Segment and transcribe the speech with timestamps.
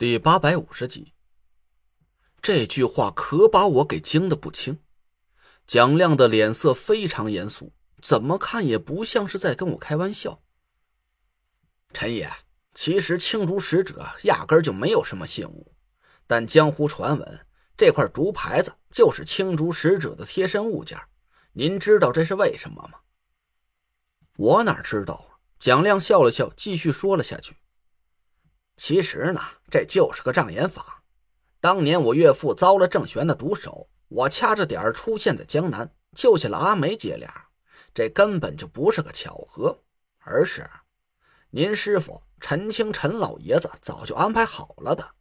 [0.00, 1.12] 第八百五十集，
[2.40, 4.78] 这句话可把我给惊得不轻。
[5.66, 10.42] 蒋亮的脸色非常严肃，怎么看也不像是在跟我开玩笑。
[11.92, 12.26] 陈爷，
[12.72, 15.70] 其实青竹使者压根就没有什么信物，
[16.26, 17.46] 但江湖传闻
[17.76, 20.98] 这块竹牌子就是青竹使者的贴身物件。
[21.52, 23.00] 您知道这是为什么吗？
[24.38, 25.38] 我哪知道！
[25.58, 27.54] 蒋亮笑了笑，继续说了下去。
[28.80, 31.02] 其实呢，这就是个障眼法。
[31.60, 37.44] 当年我岳父遭了郑玄的毒手，我掐着点儿出现在江南，救下了阿梅姐俩。
[37.92, 39.78] 这根本就不是个巧合，
[40.20, 40.68] 而是
[41.50, 45.14] 您师傅陈清陈老爷子早就安排好了的。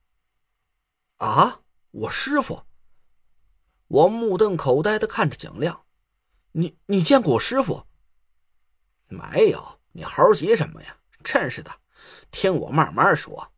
[1.17, 1.59] 啊，
[1.91, 2.63] 我师傅！
[3.89, 5.83] 我目瞪口呆的看着蒋亮，
[6.53, 7.85] 你你见过我师傅？
[9.09, 10.95] 没有，你猴急什么呀？
[11.25, 11.69] 真是的。
[12.31, 13.51] 听我慢慢说。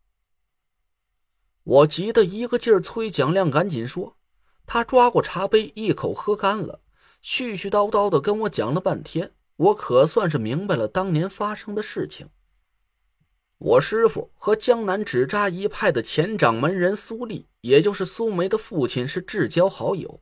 [1.64, 4.16] 我急得一个劲儿催蒋亮赶紧说。
[4.66, 6.80] 他抓过茶杯，一口喝干了，
[7.22, 9.32] 絮絮叨叨的跟我讲了半天。
[9.56, 12.28] 我可算是明白了当年发生的事情。
[13.58, 20.20] 我师傅和江南纸扎一派的前掌门人苏立，也就是苏梅的父亲，是至交好友。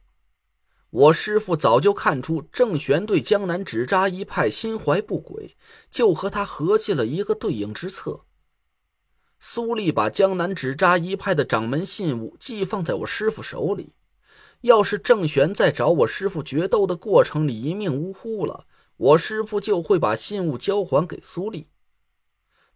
[0.91, 5.57] 我师傅早就看出郑玄对江南纸扎一派心怀不轨，
[5.89, 8.25] 就和他合计了一个对应之策。
[9.39, 13.95] 苏丽把江南纸扎一派的掌门信物寄放在我师傅手里，
[14.63, 18.67] 要是郑玄在找我师傅决斗的过程里一命呜呼了，
[18.97, 21.69] 我师傅就会把信物交还给苏丽。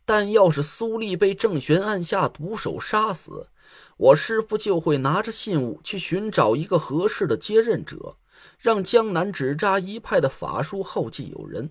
[0.05, 3.49] 但要是苏丽被郑玄按下毒手杀死，
[3.97, 8.19] 我师傅就会拿着信物去寻找一个合适的接任者，
[8.59, 11.71] 让江南纸扎一派的法术后继有人。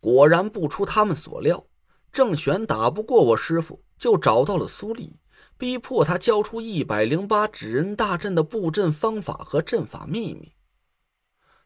[0.00, 1.66] 果然不出他们所料，
[2.12, 5.16] 郑玄打不过我师傅，就找到了苏丽，
[5.56, 10.52] 逼迫他交出一百零八纸人大阵的布阵方法和阵法秘密。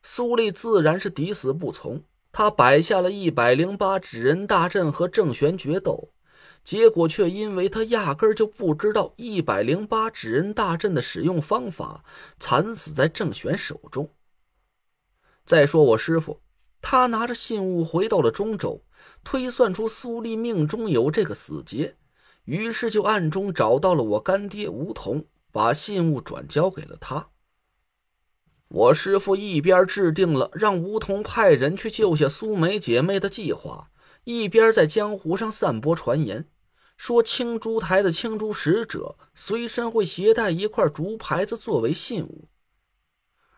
[0.02, 2.04] 苏丽自然是抵死不从，
[2.38, 6.12] 他摆下了一百零八纸人大阵和郑玄决斗。
[6.62, 12.04] 结果却因为他压根就不知道一百零八纸人大阵的使用方法，
[12.38, 14.10] 惨死在郑玄手中。
[15.46, 16.42] 再说我师傅，
[16.82, 18.84] 他拿着信物回到了中州，
[19.24, 21.96] 推算出苏丽命中有这个死劫，
[22.44, 27.30] 于是就暗中找到了我干爹吴桐，把信物转交给了他。
[28.68, 33.90] 我师傅一边制定了让吴桐派人去救下苏梅姐妹的计划，
[34.24, 36.48] 一边在江湖上散播传言。
[36.96, 42.48] 说青竹台的青竹使者随身会携带一块竹牌子作为信物，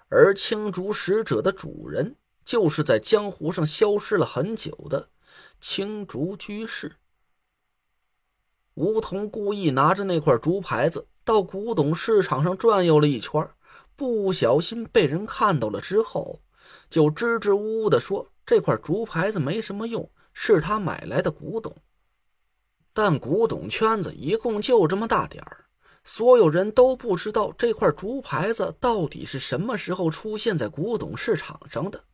[0.09, 5.09] 而青竹使者的主人就是在江湖上消失了很久的
[5.61, 6.97] 青竹居士。
[8.75, 13.49] 梧桐故意拿着那块竹牌子到古董市场上转悠了一圈，
[13.99, 16.41] 不小心被人看到了之后，
[16.89, 21.77] 就支支吾吾的说这块竹牌子没什么用，是他买来的古董。
[22.93, 25.65] 但古董圈子一共就这么大点儿，
[26.05, 32.05] 所有人都不知道这块竹牌子到底是什么时候出现在古董市场上的。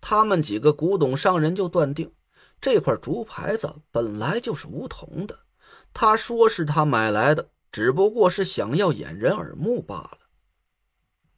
[0.00, 2.12] 他们几个古董商人就断定，
[2.60, 5.36] 这块竹牌子本来就是梧桐的。
[5.92, 10.18] 他说是他买来的，只不过是想要掩人耳目罢了。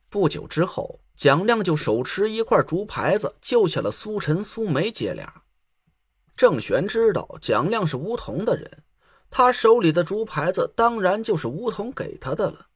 [0.08, 5.42] 不久之后，蒋亮就手持一块竹牌子救下了苏晨、苏梅姐俩。
[6.36, 8.84] 郑玄知道蒋亮是梧桐的人，
[9.30, 12.66] 他手里的竹牌子当然就是梧桐给他的了。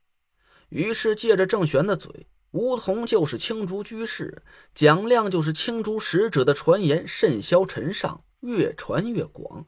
[0.71, 4.43] 于是借着郑玄的嘴，梧桐就是青竹居士，
[4.75, 9.67] 蒋亮就是青竹使者的传言甚嚣尘上，越传越广。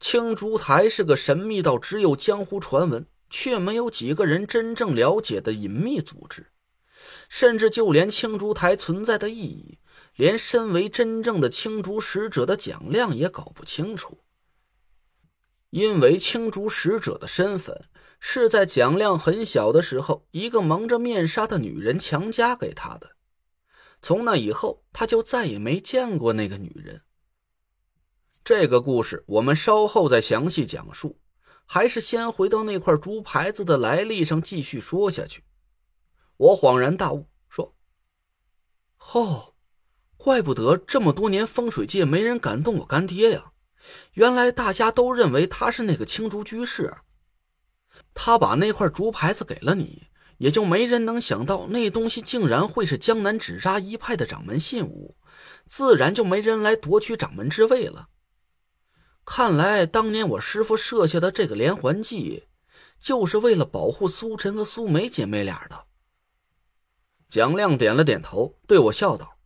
[0.00, 6.46] 青竹台是个神秘到只有江湖传闻，却没有几个人真正了解的隐秘组织，
[7.28, 9.78] 甚至就连青竹台存在的意义。
[10.16, 14.18] 连身为真正的青竹使者的蒋亮也搞不清楚，
[15.70, 17.84] 因为青竹使者的身份
[18.18, 23.12] 是在蒋亮很小的时候，一个蒙着面纱的女人强加给他的。
[24.02, 27.02] 从那以后，他就再也没见过那个女人。
[28.42, 31.20] 这个故事我们稍后再详细讲述，
[31.70, 35.44] 还是先回到那块竹牌子的来历上继续说下去。
[36.38, 37.76] 我恍然大悟，说
[39.12, 39.54] ：“哦。”
[40.18, 43.52] 怪不得这么多年风水界没人敢动我干爹呀！
[44.14, 46.92] 原来大家都认为他是那个青竹居士。
[48.14, 55.16] 他把那块竹牌子给了你，也就没人能想到那东西竟然会是江南纸扎一派的掌门信物，
[55.68, 58.08] 自然就没人来夺取掌门之位了。
[59.30, 62.48] 看来当年我师傅设下的这个连环计，
[62.98, 65.84] 就是为了保护苏晨和苏梅姐妹俩的。
[67.28, 69.36] 蒋亮点了点头，对我笑道：“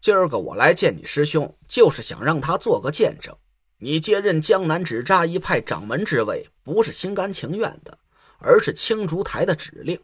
[0.00, 3.36] 今儿个我来见你师兄，就是想让他做个见证。
[3.78, 7.98] 你接任江南纸扎一派掌门之位，不是心甘情愿的，
[8.38, 10.00] 而是青竹台的指令。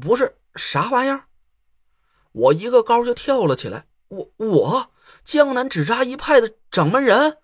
[0.00, 1.26] 不是啥玩意儿？”
[2.32, 3.86] 我一个高就跳了起来。
[4.08, 4.90] 我我
[5.24, 7.38] 江南纸扎一派的掌门人。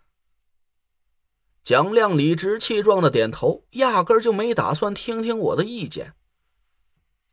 [1.64, 6.14] 蒋亮理直气壮的点头，压根就没打算听听我的意见。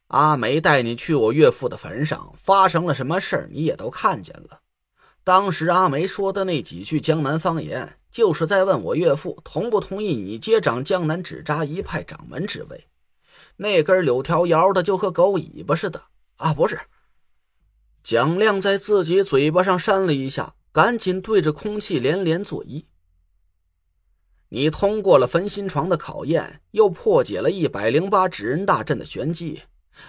[0.07, 4.61] 阿梅带你去我岳父的坟上，发生了什么事儿，你也都看见了。
[5.23, 12.87] 当时阿梅说的那几句江南方言，就是在问我岳父同不同意你接掌江南纸扎一派掌门之位。
[13.55, 16.01] 那根柳条摇的就和狗尾巴似的
[16.37, 16.53] 啊！
[16.53, 16.79] 不是。
[18.03, 22.85] 蒋亮在自己嘴巴上扇了一下，赶紧对着空气连连作揖。
[24.49, 29.63] 你通过了焚心床的考验，又破解了一百零八纸人大阵的玄机。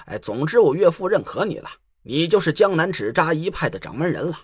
[0.07, 1.71] 哎，总之我岳父认可你了，
[2.03, 4.41] 你就是江南纸扎一派的掌门人了。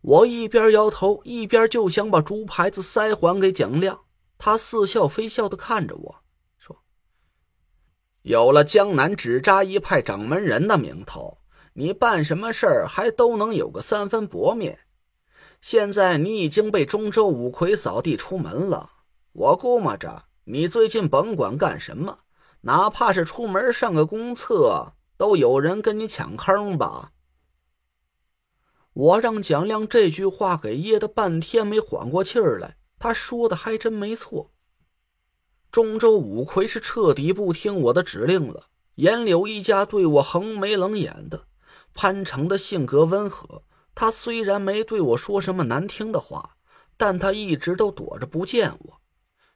[0.00, 4.00] 我一边摇头，一边就想把竹牌子塞还给蒋亮。
[4.38, 6.16] 他似笑非笑的看着我
[6.58, 6.82] 说
[8.22, 11.38] ：“有了江南纸扎一派掌门人的名头，
[11.78, 14.78] 你办什么事儿还都能有个三分薄面。
[15.60, 18.90] 现在你已经被中州五魁扫地出门了，
[19.32, 22.20] 我估摸着你最近甭管干什么。”
[22.62, 27.12] 哪怕是出门上个公厕，都有人跟你抢坑吧？
[28.94, 32.78] 我让蒋亮这句话给噎得半天没缓过气儿来。
[32.98, 34.50] 他说的还真没错。
[35.70, 38.64] 中州五魁是彻底不听我的指令了。
[38.94, 41.46] 严柳一家对我横眉冷眼的。
[41.96, 43.62] 潘成的性格温和，
[43.94, 46.56] 他虽然没对我说什么难听的话，
[46.98, 49.00] 但他一直都躲着不见我。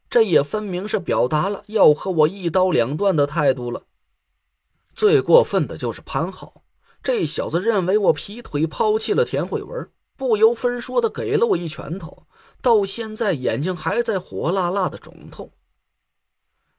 [0.08, 3.82] 这也分明是表达了要和我一刀两断的态度了。
[4.94, 6.64] 最过分的就是潘浩，
[7.02, 12.26] 这小子认为我劈腿抛弃了田慧文，不由分说的给了我一拳头，
[12.60, 15.52] 到现在眼睛还在火辣辣的肿痛。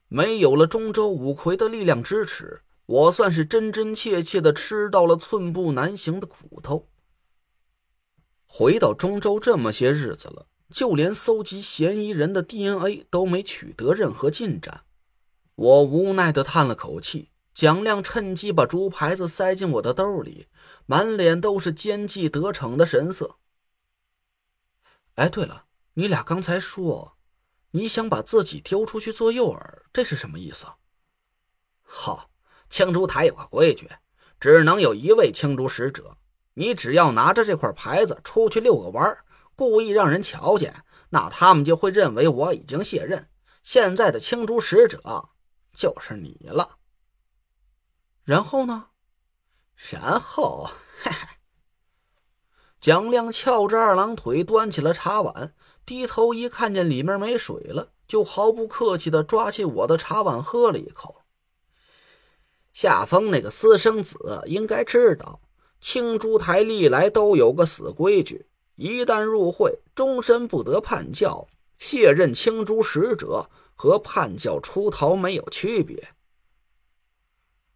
[0.09, 6.89] 没有了中州五魁的力量支持，我算是真真切切的吃到了寸步难行的苦头。
[8.45, 10.47] 回到中州这么些日子了。
[10.73, 14.85] 就连搜集嫌疑人的 DNA 都没取得任何进展，
[15.55, 17.29] 我无奈的叹了口气。
[17.53, 20.47] 蒋亮趁机把猪牌子塞进我的兜里，
[20.85, 23.35] 满脸都是奸计得逞的神色。
[25.15, 25.65] 哎，对了，
[25.95, 27.17] 你俩刚才说
[27.71, 29.61] 你想把自己丢出去做诱饵，
[29.91, 30.65] 这是什么意思？
[31.81, 32.30] 好，
[32.71, 33.89] 青竹台有个规矩，
[34.39, 36.15] 只能有一位青竹使者。
[36.53, 39.25] 你只要拿着这块牌子出去遛个弯儿。
[39.57, 40.73] 故意让人瞧见，
[41.09, 43.29] 那他们就会认为我已经卸任。
[43.61, 45.29] 现在的青竹使者
[45.75, 46.77] 就是你了。
[48.23, 48.87] 然后呢？
[49.91, 50.69] 然后，
[51.03, 51.27] 嘿嘿。
[52.79, 55.53] 蒋亮翘着二郎腿，端起了茶碗，
[55.85, 61.20] 低头一看见里面没水了，就毫不客气的抓起我的茶碗喝了一口。
[62.73, 65.41] 夏风那个私生子应该知道，
[65.79, 68.45] 青竹台历来都有个死规矩。
[68.75, 71.47] 一旦入会，终身不得叛教。
[71.77, 76.09] 卸任青竹使者和叛教出逃没有区别。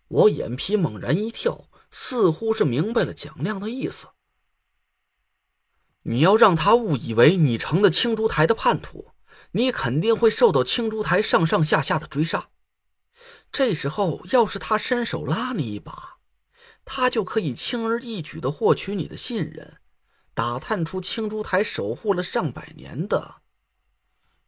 [0.08, 4.06] 我眼皮猛然一跳，似乎是明白了蒋亮的意思。
[6.04, 9.08] 你要让他误以为你成了青竹台的叛徒，
[9.52, 12.50] 你肯定会受到青竹台上上下下的追杀。
[13.58, 16.18] 这时候，要是他伸手拉你一把，
[16.84, 19.78] 他就可以轻而易举的获取你的信任。
[20.34, 23.36] 打探出青珠台守护了上百年的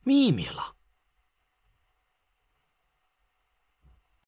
[0.03, 0.75] 秘密了。